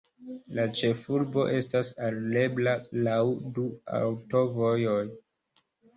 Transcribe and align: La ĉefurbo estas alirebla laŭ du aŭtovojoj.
La 0.59 0.63
ĉefurbo 0.79 1.43
estas 1.57 1.91
alirebla 2.07 2.73
laŭ 3.09 3.21
du 3.59 3.67
aŭtovojoj. 3.99 5.01